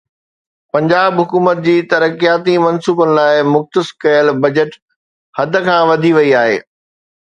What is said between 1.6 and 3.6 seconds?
جي ترقياتي منصوبن لاءِ